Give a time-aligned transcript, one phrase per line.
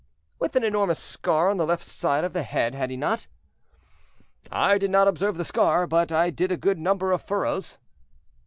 [0.39, 3.27] "With an enormous scar on the left side of the head, had he not?"
[4.51, 7.77] "I did not observe the scar, but I did a good number of furrows."